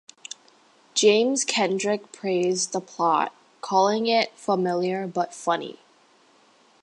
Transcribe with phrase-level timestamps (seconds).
[0.95, 5.77] James Kendrick praised the plot, calling it "familiar, but funny".